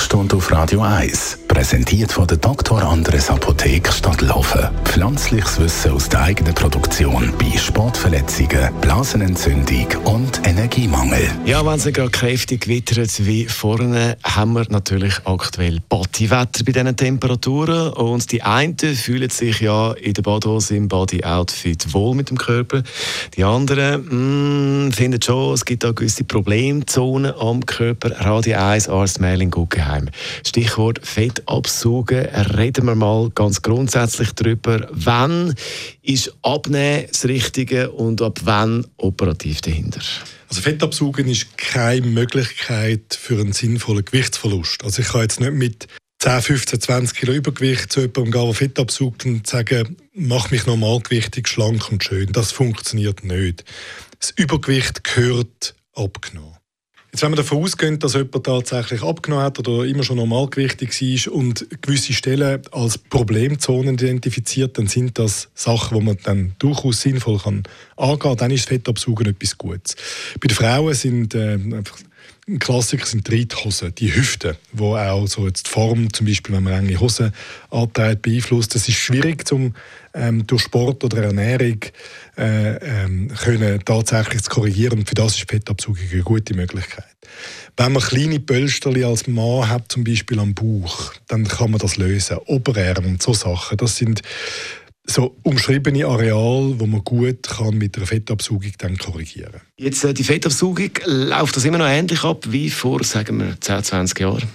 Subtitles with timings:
[0.00, 2.82] Sprechstunde auf Radio 1, präsentiert von der Dr.
[2.82, 4.70] Andres Apotheke Stadtlaufen.
[4.84, 11.30] Pflanzliches Wissen aus der eigenen Produktion bei Sportverletzungen, Blasenentzündung und Energiemangel.
[11.44, 16.96] Ja, wenn es gerade kräftig wittert wie vorne, haben wir natürlich aktuell Bodywetter bei diesen
[16.96, 17.92] Temperaturen.
[17.92, 22.82] Und die einen fühlen sich ja in der Badhose im Body-Outfit wohl mit dem Körper.
[23.36, 28.12] Die anderen mh, mm, finden schon, es gibt da gewisse Problemzonen am Körper.
[28.18, 29.89] Radio 1 Arzt Merlin Guggenheim.
[30.46, 32.26] Stichwort Fett absaugen.
[32.26, 35.54] Reden wir mal ganz grundsätzlich darüber, wann
[36.02, 40.00] ist Abnehmen das Richtige und ab wann operativ dahinter?
[40.48, 44.82] Also Fettabsaugen ist keine Möglichkeit für einen sinnvollen Gewichtsverlust.
[44.82, 45.86] Also ich kann jetzt nicht mit
[46.18, 50.66] 10, 15, 20 Kilo Übergewicht zu jemandem gehen, der Fett absaugt und sagen, mach mich
[50.66, 52.32] normalgewichtig, schlank und schön.
[52.32, 53.64] Das funktioniert nicht.
[54.18, 56.59] Das Übergewicht gehört abgenommen.
[57.12, 61.34] Jetzt, wenn wir davon ausgehen, dass jemand tatsächlich abgenommen hat oder immer schon normalgewichtig war
[61.34, 67.38] und gewisse Stellen als Problemzonen identifiziert, dann sind das Sachen, die man dann durchaus sinnvoll
[67.38, 67.64] kann
[67.96, 68.36] angehen kann.
[68.36, 69.96] Dann ist Fettabsaugen etwas Gutes.
[70.40, 71.58] Bei den Frauen sind äh,
[72.48, 76.56] ein Klassiker sind die Reithosen, die Hüften, wo auch so jetzt die Form, zum Beispiel
[76.56, 77.32] wenn man enge Hosen
[77.70, 78.74] antreibt, beeinflusst.
[78.74, 79.74] Das ist schwierig zum
[80.14, 81.78] ähm, durch Sport oder Ernährung
[82.36, 84.98] äh, ähm, können tatsächlich zu korrigieren.
[84.98, 87.04] Und für das ist Fettabsaugung eine gute Möglichkeit.
[87.76, 91.96] Wenn man kleine Pölsterli als Mann hat, zum Beispiel am Bauch, dann kann man das
[91.96, 92.38] lösen.
[92.46, 94.22] Oberarm und so Sachen, das sind
[95.10, 99.60] so umschriebene Areal, wo man gut kann mit der Fettabsaugung dann korrigieren.
[99.76, 103.84] Jetzt äh, die Fettabsaugung läuft das immer noch ähnlich ab wie vor, sagen wir, 10,
[103.84, 104.48] 20 Jahren?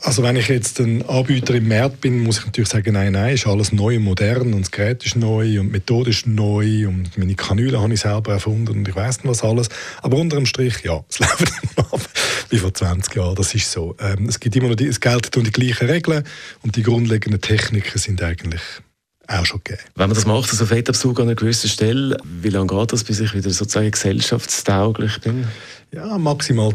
[0.00, 3.34] Also wenn ich jetzt ein Anbieter im Markt bin, muss ich natürlich sagen, nein, nein,
[3.34, 6.88] ist alles neu und modern und das Gerät ist neu und die Methode ist neu
[6.88, 9.68] und meine Kanüle habe ich selber erfunden und ich weiß nicht was alles.
[10.00, 12.00] Aber unterm Strich, ja, es läuft immer ab
[12.48, 13.94] wie vor 20 Jahren, das ist so.
[14.00, 16.24] Ähm, es gibt immer noch die, es gelten die gleichen Regeln
[16.62, 18.62] und die grundlegenden Techniken sind eigentlich
[19.32, 19.82] auch schon gegeben.
[19.94, 23.20] Wenn man das macht, also Fettabzug an einer gewissen Stelle, wie lange geht das, bis
[23.20, 25.46] ich wieder sozusagen gesellschaftstauglich bin?
[25.92, 26.70] Ja, maximal